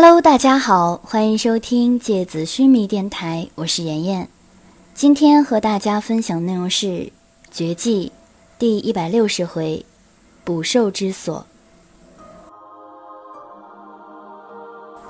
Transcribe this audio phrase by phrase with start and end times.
[0.00, 4.28] Hello，大家好，欢迎收听芥子须弥电台，我是妍妍。
[4.94, 6.86] 今天和大家分享内容是
[7.50, 8.12] 《绝技》
[8.60, 9.84] 第一百六十回
[10.46, 11.44] “捕兽之所”。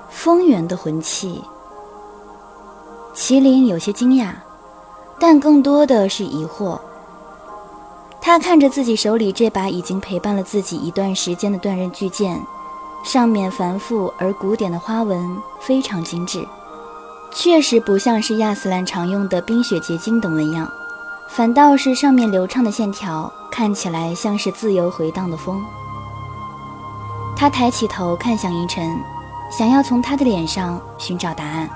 [0.09, 1.39] 风源的魂器，
[3.13, 4.33] 麒麟有些惊讶，
[5.19, 6.81] 但更多的是疑惑。
[8.19, 12.41] 他看着自己手里这把已经陪伴了自己一段时间的断刃巨剑。
[13.03, 16.45] 上面繁复而古典的花纹非常精致，
[17.31, 20.69] 确实不像是亚斯兰常用的冰雪结晶等纹样，
[21.29, 25.63] 反倒是上面流畅的线条看起来像是自由回荡的风。
[27.35, 28.99] 他抬起头看向银尘，
[29.49, 31.69] 想要从他的脸上寻找答案。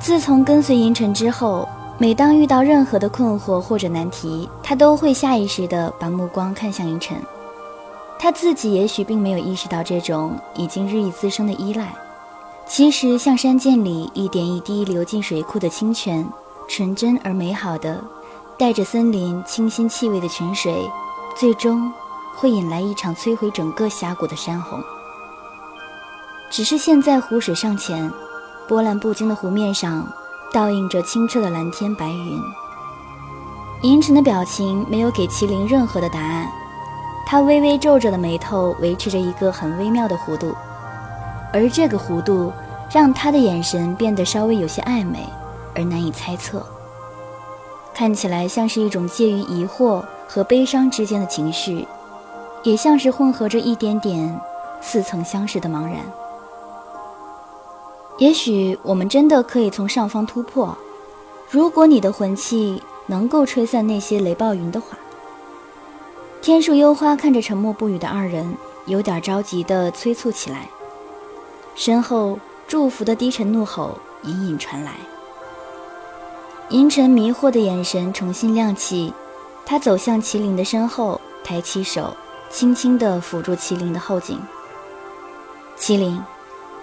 [0.00, 7.16] 自从跟随银尘之后，每当遇到任何的困惑或者难题，他都会下意识地把目光看向银尘。
[8.18, 11.94] 他自己也许并没有意识到这种已经日益滋生的依赖，
[12.66, 16.26] 其实像山涧里一点一滴流进水库的清泉，
[16.68, 18.02] 纯真而美好的，
[18.58, 20.74] 带着森林清新气味的泉水，
[21.36, 21.92] 最终
[22.34, 24.82] 会引来一场摧毁整个峡谷的山洪。
[26.50, 28.10] 只是现在湖水尚浅，
[28.66, 30.06] 波澜不惊的湖面上
[30.52, 32.42] 倒映着清澈的蓝天白云。
[33.82, 36.50] 银尘的表情没有给麒麟任何的答案。
[37.30, 40.54] 他微微皱着的眉头维持着一个很微妙的弧度，
[41.52, 42.50] 而这个弧度
[42.90, 45.18] 让他的眼神变得稍微有些暧昧
[45.74, 46.64] 而难以猜测，
[47.92, 51.86] 看起来像是一种介于疑惑和悲伤之间的情绪，
[52.62, 54.40] 也像是混合着一点点
[54.80, 55.96] 似曾相识的茫然。
[58.16, 60.74] 也许我们真的可以从上方突破，
[61.50, 64.96] 如果你的魂器能够吹散那些雷暴云的话。
[66.40, 70.68] 天树幽花看着沉默不语的二人，有点着急地催促起来。
[71.74, 74.92] 身后祝福的低沉怒吼隐隐传来。
[76.70, 79.12] 银尘迷惑的眼神重新亮起，
[79.66, 82.16] 他走向麒麟的身后，抬起手，
[82.50, 84.40] 轻轻地抚住麒麟的后颈。
[85.78, 86.22] 麒麟，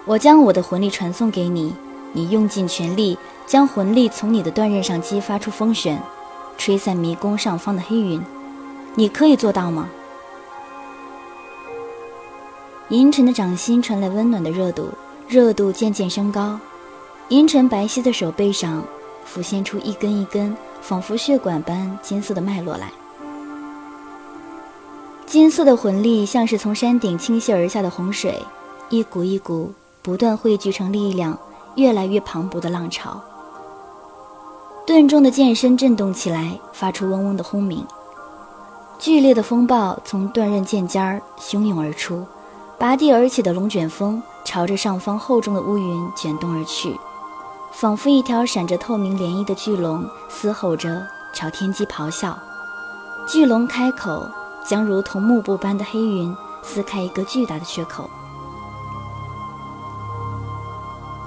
[0.04, 1.74] 我将我的魂力传送给你，
[2.12, 6.00] 你用尽全力将魂力从你的断刃上激发出风旋，
[6.58, 8.22] 吹散迷宫上方的黑云。
[8.98, 9.88] 你可以做到吗？
[12.88, 14.88] 银尘的掌心传来温暖的热度，
[15.28, 16.58] 热度渐渐升高。
[17.28, 18.82] 银尘白皙的手背上
[19.26, 22.90] 浮现出一根一根仿佛血管般金色的脉络来。
[25.26, 28.40] 金色的魂力像是从山顶倾泻而下的洪水，
[28.88, 31.38] 一股一股不断汇聚成力量，
[31.74, 33.20] 越来越磅礴的浪潮。
[34.86, 37.84] 盾中的剑身震动起来，发出嗡嗡的轰鸣。
[38.98, 42.24] 剧烈的风暴从断刃剑尖儿汹涌而出，
[42.78, 46.98] 拔地而起的龙卷风朝着上方厚重的乌云卷动而去，
[47.72, 52.36] 仿佛一条闪着透明涟漪的巨龙嘶吼着朝天际咆哮。
[53.28, 54.26] 巨龙开口，
[54.64, 58.08] 将如同幕布般的黑云撕开一个巨大的缺口。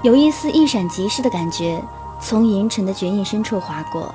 [0.02, 1.84] 有一丝一闪即逝的感觉
[2.20, 4.14] 从银尘的绝印深处划过，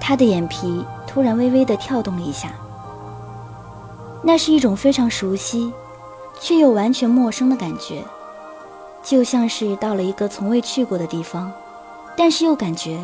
[0.00, 0.82] 他的眼皮。
[1.18, 2.52] 突然微微的跳动了一下，
[4.22, 5.72] 那是一种非常熟悉，
[6.38, 8.04] 却又完全陌生的感觉，
[9.02, 11.50] 就像是到了一个从未去过的地方，
[12.16, 13.00] 但是又感觉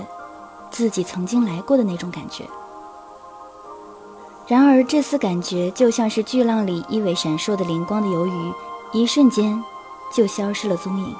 [0.70, 2.44] 自己曾经来过的那种感觉。
[4.46, 8.52] 然而这丝感觉就像是巨浪里一尾闪烁的灵光的游鱼，
[8.92, 9.60] 一瞬间
[10.14, 11.16] 就消失了踪影。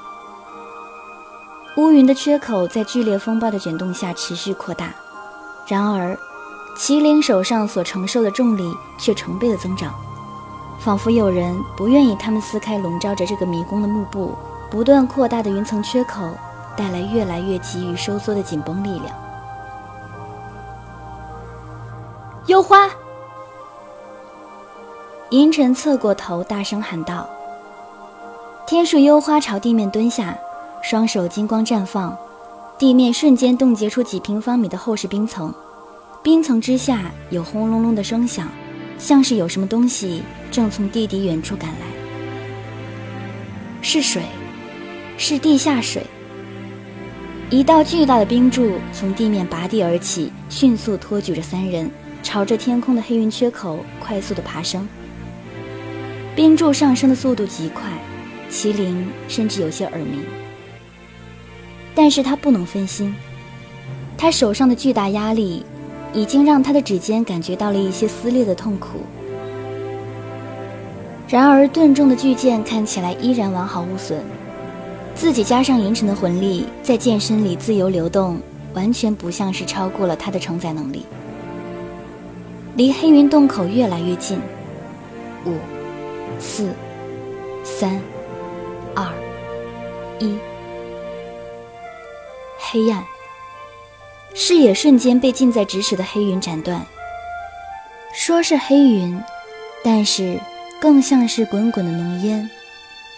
[1.76, 4.94] 乌云的缺口在剧烈风暴的卷动下持续扩大，
[5.66, 6.16] 然而。
[6.76, 9.94] 麒麟手上所承受的重力却成倍的增长，
[10.80, 14.32] 仿佛有人不愿意他们撕开笼罩着这个迷宫的幕布，
[14.70, 16.28] 不断扩大的云层缺口
[16.76, 19.06] 带来越来越急于收缩的紧绷力量。
[22.46, 22.90] 幽花，
[25.30, 27.26] 银尘侧过头大声喊道
[28.66, 30.36] ：“天树幽花朝地面蹲下，
[30.82, 32.14] 双手金光绽放，
[32.76, 35.54] 地面瞬间冻结出几平方米的厚实冰层。”
[36.24, 38.48] 冰层之下有轰隆隆的声响，
[38.98, 41.86] 像是有什么东西正从地底远处赶来。
[43.82, 44.22] 是水，
[45.18, 46.02] 是地下水。
[47.50, 51.90] 一道巨大的冰柱从地面拔地而起，迅速托举着三人，
[52.22, 54.88] 朝着天空的黑云缺口快速的爬升。
[56.34, 57.82] 冰柱上升的速度极快，
[58.50, 60.24] 麒麟甚至有些耳鸣。
[61.94, 63.14] 但是他不能分心，
[64.16, 65.66] 他手上的巨大压力。
[66.14, 69.00] 已经让他的指尖感觉到了一些撕裂的痛苦。
[71.28, 74.20] 然而盾重的巨剑看起来依然完好无损，
[75.14, 78.38] 自己加上银尘的魂力在剑身里自由流动，
[78.74, 81.04] 完全不像是超过了他的承载能力。
[82.76, 84.38] 离黑云洞口越来越近，
[85.46, 85.54] 五、
[86.38, 86.68] 四、
[87.62, 88.00] 三、
[88.94, 89.06] 二、
[90.18, 90.36] 一，
[92.58, 93.02] 黑暗，
[94.36, 96.84] 视野瞬间被近在咫尺的黑云斩断。
[98.12, 99.16] 说是黑云，
[99.84, 100.36] 但是
[100.80, 102.50] 更像是滚滚的浓烟，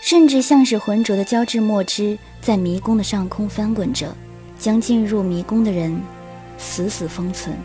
[0.02, 4.14] 甚至像是浑浊的胶质墨汁在迷宫的上空翻滚着，
[4.58, 5.98] 将进入迷宫的人
[6.58, 7.56] 死死封存。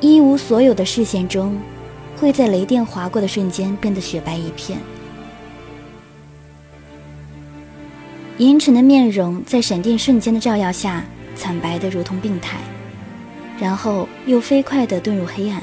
[0.00, 1.58] 一无所有的视线中，
[2.16, 4.78] 会在雷电划过的瞬间变得雪白一片。
[8.38, 11.04] 银尘的面容在闪电瞬间的照耀下，
[11.40, 12.58] 惨白的如同病态，
[13.58, 15.62] 然后又飞快地遁入黑暗，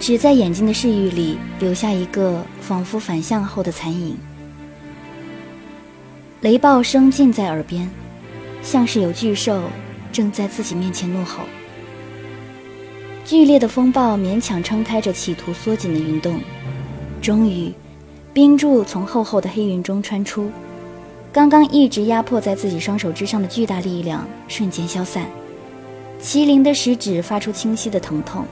[0.00, 4.16] 只在眼睛的视域里留下一个仿佛反向后的残影。
[6.40, 7.86] 雷暴声近在耳边，
[8.62, 9.62] 像是有巨兽
[10.10, 11.40] 正在自己面前怒吼。
[13.26, 16.40] 剧烈的风暴勉强撑开着企图缩紧的云洞，
[17.20, 17.70] 终于，
[18.32, 20.50] 冰柱从厚厚的黑云中穿出，
[21.32, 25.26] 刚刚一直压迫在自己双手之上的巨大力量瞬间消散。
[26.20, 28.44] 麒麟的食指发出清晰的疼痛，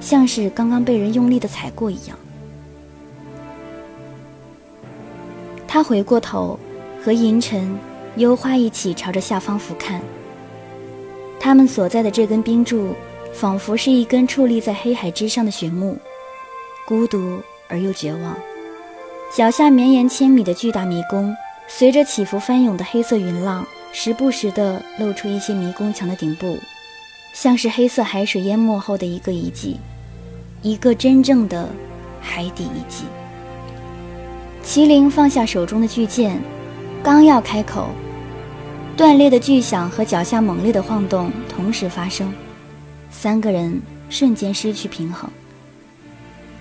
[0.00, 2.18] 像是刚刚被人用力的踩过一样。
[5.68, 6.58] 他回过头，
[7.02, 7.78] 和银尘、
[8.16, 10.00] 幽花一起朝着下方俯瞰。
[11.38, 12.94] 他们所在的这根冰柱。
[13.32, 15.94] 仿佛是一根矗立在黑海之上的雪木，
[16.86, 17.38] 孤独
[17.68, 18.34] 而又绝望。
[19.30, 21.36] 脚下绵延千米的巨大迷宫，
[21.68, 26.58] 随着起伏翻涌的黑色云浪，时不时地露出一些迷宫墙的顶部，
[27.32, 29.78] 像是黑色海水淹没后的一个遗迹，
[30.62, 31.68] 一个真正的
[32.20, 33.04] 海底遗迹。
[34.64, 36.40] 麒麟放下手中的巨剑，
[37.02, 37.90] 刚要开口，
[38.96, 42.32] 断裂的巨响和脚下猛烈的晃动同时发生。
[43.10, 45.28] 三个人瞬间失去平衡。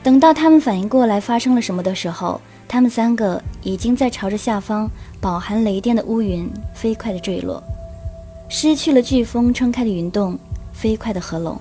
[0.03, 4.89] 等到他们反应过来发生了什么的时候，他们三个已经在朝着下方
[5.21, 7.63] 饱含雷电的乌云飞快地坠落，
[8.49, 10.37] 失去了飓风撑开的云洞，
[10.73, 11.57] 飞快地合拢。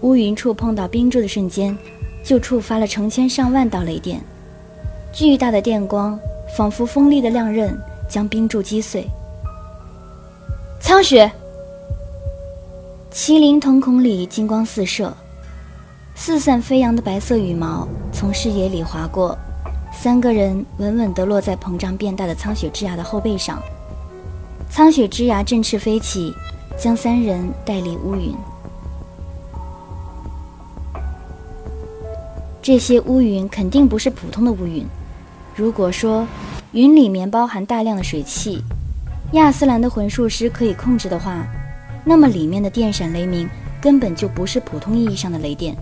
[0.00, 1.76] 乌云触碰到冰柱的瞬间，
[2.24, 4.20] 就触发了成千上万道雷电，
[5.12, 6.18] 巨大的电光
[6.56, 7.78] 仿佛锋利的亮刃，
[8.08, 9.06] 将冰柱击碎。
[10.80, 11.30] 苍雪。
[13.12, 15.14] 麒麟瞳孔里金光四射，
[16.14, 19.38] 四散飞扬的白色羽毛从视野里划过，
[19.92, 23.62] 三个人稳稳地落在膨胀变大的苍雪之牙的后背上。
[24.68, 26.34] 苍雪之牙振翅飞起，
[26.78, 28.34] 将三人带离乌云。
[32.62, 34.86] 这些乌云肯定不是普通的乌云。
[35.54, 36.26] 如果说
[36.72, 38.62] 云里面包含大量的水汽，
[39.32, 41.46] 亚斯兰的魂术师可以控制的话。
[42.04, 43.48] 那么里面的电闪雷鸣
[43.80, 45.76] 根本就不是普通意义上的雷电，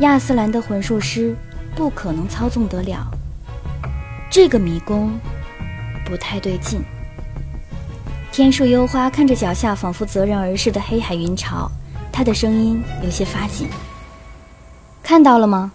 [0.00, 1.36] 亚斯兰的魂术师
[1.74, 3.06] 不可能操纵得了。
[4.30, 5.12] 这个迷宫
[6.04, 6.82] 不太对劲。
[8.32, 11.70] 天树幽花看着脚下仿佛择人而逝的黑海云潮，
[12.10, 13.68] 他的声音有些发紧。
[15.02, 15.70] 看到了吗？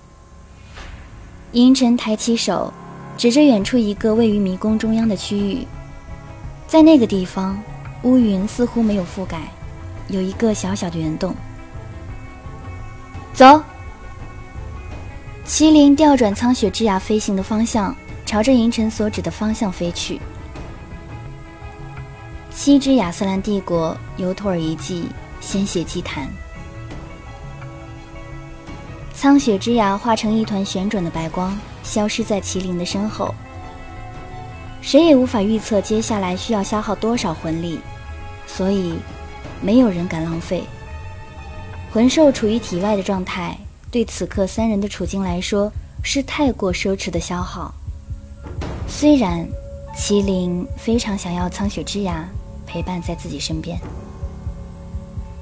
[1.54, 2.74] 银尘抬起手，
[3.18, 5.66] 指着远处一个位于迷宫中央的区域，
[6.68, 7.58] 在那个地方。
[8.04, 9.38] 乌云似乎没有覆盖，
[10.08, 11.36] 有一个小小的圆洞。
[13.34, 13.62] 走。
[15.50, 20.22] 麒麟调转苍雪之牙飞行的方向，朝着银尘所指的方向飞去。
[22.52, 25.08] 西之亚斯兰帝国尤托尔遗迹
[25.42, 26.30] 鲜血祭坛。
[29.12, 33.34] 苍雪之牙化成一团旋转的白光，消失在麒麟的身后。
[34.82, 37.80] 谁也无法预测接下来需要消耗多少魂力，
[38.46, 39.00] 所以
[39.64, 40.64] 没有人敢浪费。
[41.92, 43.58] 魂兽处于体外的状态，
[43.92, 45.72] 对此刻三人的处境来说
[46.04, 47.74] 是太过奢侈的消耗。
[48.88, 49.48] 虽然
[49.96, 52.28] 麒麟非常想要苍雪之牙
[52.66, 53.80] 陪伴在自己身边，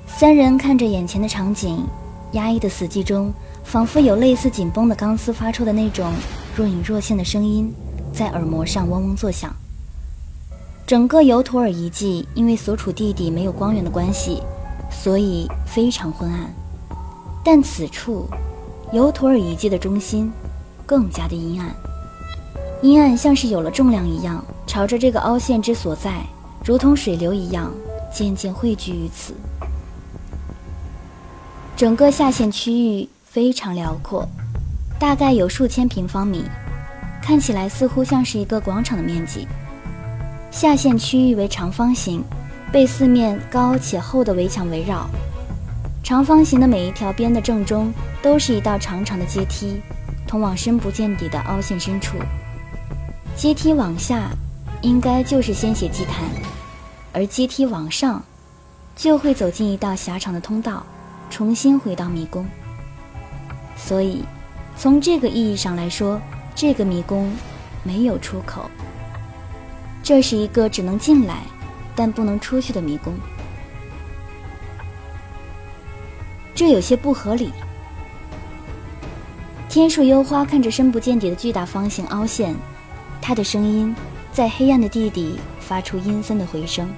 [0.07, 1.85] 三人看着眼前的场景，
[2.31, 6.13] 压抑的死寂中，仿佛有类似紧绷的钢丝发出的那种
[6.55, 7.73] 若隐若现的声音。
[8.13, 9.53] 在耳膜上嗡嗡作响。
[10.87, 14.41] 整个尤图尔遗迹因为所处地底没有光源的关系，
[14.89, 16.51] 所以非常昏暗。
[17.49, 18.27] 但此处，
[18.91, 20.29] 尤图尔遗迹的中心，
[20.85, 21.73] 更加的阴暗。
[22.81, 26.25] 阴暗像是有了重量一样，朝着这个凹陷之所在，
[26.65, 27.71] 如同水流一样，
[28.13, 29.33] 渐渐汇聚于此。
[31.77, 34.27] 整个下陷区域非常辽阔，
[34.99, 36.43] 大概有数千平方米，
[37.21, 39.47] 看起来似乎像是一个广场的面积。
[40.51, 42.21] 下线区域为长方形，
[42.73, 45.09] 被四面高且厚的围墙围绕。
[46.07, 49.81] 长方形的每一条边的正中都是一道长长的阶梯，
[50.25, 52.17] 通往深不见底的凹陷深处。
[53.35, 54.29] 阶梯往下，
[54.81, 56.23] 应该就是鲜血祭坛；
[57.11, 58.23] 而阶梯往上，
[58.95, 60.81] 就会走进一道狭长的通道，
[61.29, 62.45] 重新回到迷宫。
[63.75, 64.23] 所以。
[64.77, 66.21] 从这个意义上来说，
[66.55, 67.29] 这个迷宫
[67.83, 68.71] 没有出口。
[70.01, 71.41] 这是一个只能进来，
[71.97, 73.13] 但不能出去的迷宫。
[76.57, 77.53] 这有些不合理。
[79.69, 82.55] 天树幽花看着深不见底的巨大方形凹陷，
[83.21, 83.95] 他的声音
[84.31, 86.89] 在黑暗的地底发出阴森的回声。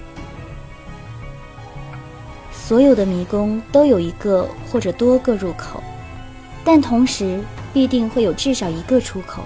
[2.54, 5.84] 所有的迷宫都有一个或者多个入口，
[6.64, 7.44] 但同时。
[7.72, 9.44] 必定会有至少一个出口，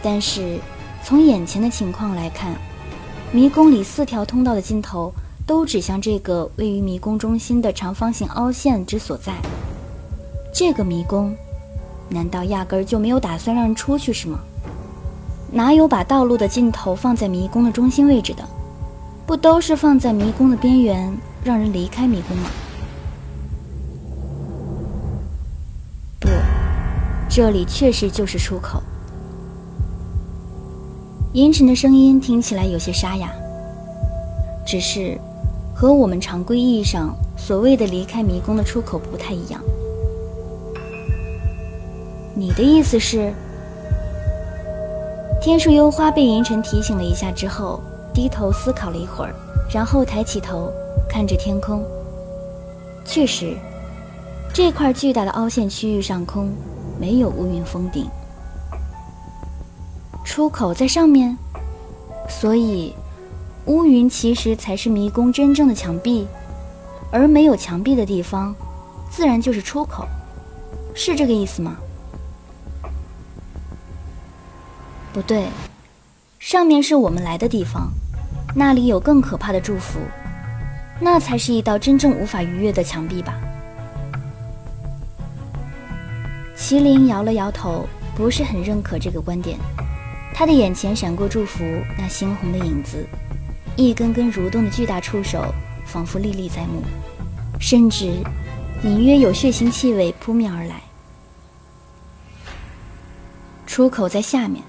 [0.00, 0.56] 但是
[1.02, 2.54] 从眼前的情况来看，
[3.32, 5.12] 迷宫里四条通道的尽头
[5.46, 9.34] 都指向这个位于迷宫中心的长方形凹陷之所在。
[10.54, 11.34] 这个迷宫，
[12.08, 14.38] 难道压根儿就没有打算让人出去是吗？
[15.50, 18.42] 哪有把道路的尽头放在迷宫的中心位置的？
[19.26, 22.48] 不都是放在迷宫的边缘，让人离开迷宫吗？
[26.20, 26.28] 不
[27.28, 28.82] 这里确实就是出口。
[31.32, 33.30] 阴沉的声音听起来有些沙哑，
[34.66, 35.18] 只是
[35.74, 39.60] 和我们常规意义上所谓的离开迷宫的出口不太一样。
[42.34, 43.32] 你的意思是？
[45.40, 47.80] 天树幽花被银尘提醒了一下之后，
[48.14, 49.34] 低头思考了一会儿，
[49.72, 50.72] 然后抬起头
[51.08, 51.84] 看着天空。
[53.04, 53.56] 确实，
[54.54, 56.50] 这块巨大的凹陷区域上空。
[57.00, 58.06] 没有乌云封顶，
[60.24, 61.36] 出口在上面，
[62.28, 62.94] 所以
[63.66, 66.26] 乌云其实才是迷宫真正的墙壁，
[67.10, 68.54] 而没有墙壁的地方，
[69.10, 70.06] 自然就是出口，
[70.94, 71.76] 是这个意思吗？
[75.12, 75.46] 不对，
[76.38, 77.92] 上面是我们来的地方，
[78.54, 80.00] 那里有更可怕的祝福，
[80.98, 83.34] 那才是一道真正无法逾越的墙壁吧。
[86.56, 89.58] 麒麟摇了摇头，不是很认可这个观点。
[90.34, 91.62] 他的眼前闪过祝福
[91.98, 93.06] 那猩红的影子，
[93.76, 95.52] 一根根蠕动的巨大触手
[95.84, 96.82] 仿佛历历在目，
[97.58, 98.12] 甚至
[98.82, 100.80] 隐约有血腥气味扑面而来。
[103.66, 104.62] 出口在下面。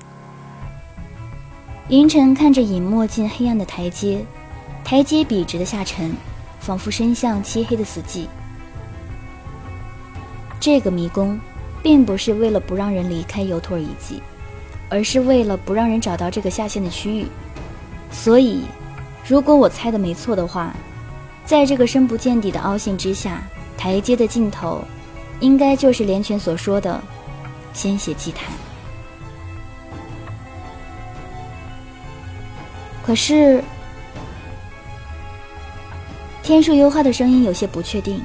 [1.89, 4.25] 银尘看着隐没进黑暗的台阶，
[4.83, 6.15] 台阶笔直的下沉，
[6.59, 8.25] 仿佛伸向漆黑的死寂。
[10.59, 11.39] 这个迷宫。
[11.83, 14.21] 并不是为了不让人离开尤托尔遗迹，
[14.89, 17.27] 而是为了不让人找到这个下线的区域。
[18.09, 18.61] 所以，
[19.27, 20.73] 如果我猜的没错的话，
[21.45, 23.41] 在这个深不见底的凹陷之下，
[23.77, 24.83] 台阶的尽头，
[25.39, 27.01] 应该就是连泉所说的
[27.73, 28.51] 鲜血祭坛。
[33.05, 33.63] 可是，
[36.41, 38.21] 天树幽花的声音有些不确定，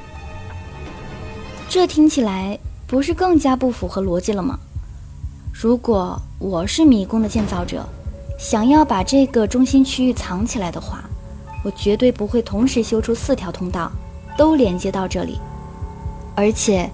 [1.69, 2.59] 这听起来。
[2.87, 4.57] 不是更加不符合逻辑了吗？
[5.53, 7.87] 如果我是迷宫的建造者，
[8.39, 11.03] 想要把这个中心区域藏起来的话，
[11.61, 13.91] 我绝对不会同时修出四条通道，
[14.37, 15.37] 都连接到这里。
[16.35, 16.89] 而且，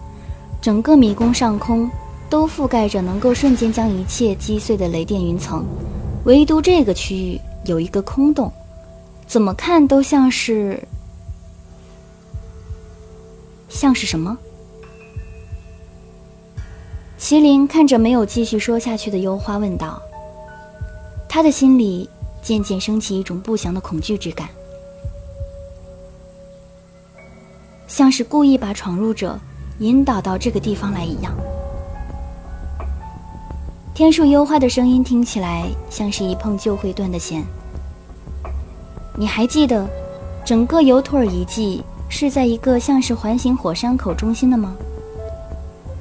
[0.59, 1.89] 整个迷宫上空
[2.31, 5.63] 都覆盖着能够瞬间将一切击碎的雷电云层，
[6.23, 8.51] 唯独这个区域有一个空洞，
[9.27, 10.81] 怎么看都像是……
[13.69, 14.35] 像是什么？
[17.19, 20.01] 麒麟看着没有继续说下去的幽花，问道
[21.35, 22.09] ：“他的心里
[22.41, 24.47] 渐渐升起一种不祥的恐惧之感，
[27.87, 29.37] 像是故意把闯入者
[29.79, 31.33] 引导到这个地方来一样。”
[33.93, 37.43] 天树幽花的声音听起来像是一碰就会断的弦。
[39.17, 39.85] 你还记得，
[40.45, 44.73] 整个尤托尔遗迹是在一个像是环形火山口中心的吗？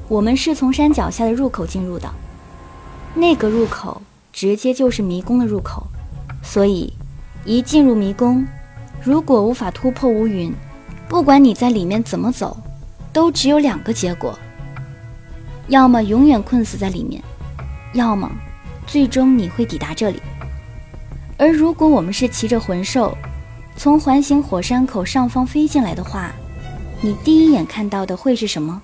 [0.07, 2.09] 我们是从山脚下的入口进入的，
[3.17, 4.01] 那个入口
[4.35, 5.87] 直接就是迷宫的入口，
[6.43, 6.93] 所以
[7.45, 8.45] 一进入迷宫，
[9.01, 10.53] 如果无法突破乌云，
[11.09, 12.57] 不管你在里面怎么走，
[13.13, 14.37] 都只有两个结果：
[15.69, 17.23] 要么永远困死在里面，
[17.93, 18.29] 要么
[18.89, 20.21] 最终你会抵达这里。
[21.39, 23.17] 而如果我们是骑着魂兽
[23.77, 26.33] 从环形火山口上方飞进来的话，
[27.01, 28.83] 你第一眼看到的会是什么？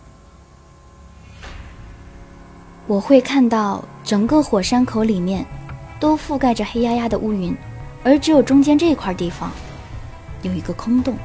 [2.87, 5.45] 我会看到整个火山口里面
[5.99, 7.57] 都覆盖着黑压压的乌云，
[8.02, 9.50] 而只有中间这块地方
[10.42, 11.16] 有一个空洞。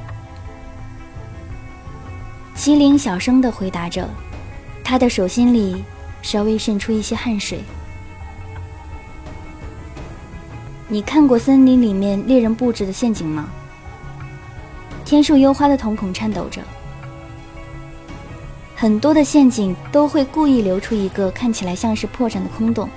[2.55, 4.09] 麒麟小声地回答着，
[4.83, 5.83] 他的手心里
[6.21, 7.61] 稍微渗出一些汗水。
[10.87, 13.49] 你看过森林里面猎人布置的陷阱吗？
[15.03, 16.61] 天树幽花的瞳孔颤抖着。
[18.75, 22.89] 很多的陷阱都会故意留出一个看起来像是破绽的空洞，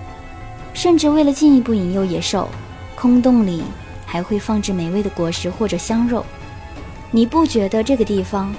[0.74, 2.48] 甚至为了进一步引诱野兽，
[2.96, 3.62] 空洞里
[4.04, 6.24] 还会放置美味的果实或者香肉。
[7.10, 8.54] 你不觉得这个地方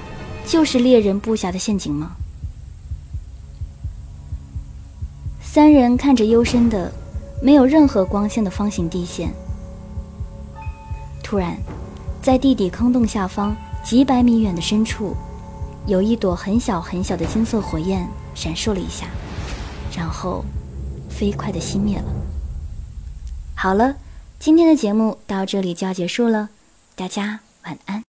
[0.46, 2.12] 就是猎人布下的陷阱吗？
[5.44, 6.92] 三人看着幽深的。
[7.42, 9.32] 没有任何光线的方形地线。
[11.24, 11.56] 突然，
[12.22, 15.16] 在地底坑洞下方几百米远的深处，
[15.88, 19.08] 有一朵很小很小的金色火焰闪烁了一下，
[19.96, 20.46] 然后
[21.10, 22.06] 飞快的熄灭了。
[23.56, 23.96] 好了，
[24.40, 26.50] 今天的节目到这里就要结束了，
[26.96, 27.98] 大家晚安。